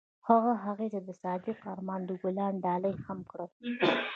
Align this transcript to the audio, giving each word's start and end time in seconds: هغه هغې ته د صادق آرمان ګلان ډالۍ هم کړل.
هغه 0.27 0.53
هغې 0.65 0.87
ته 0.93 0.99
د 1.07 1.09
صادق 1.21 1.57
آرمان 1.71 2.01
ګلان 2.21 2.53
ډالۍ 2.65 2.95
هم 3.05 3.19
کړل. 3.29 3.49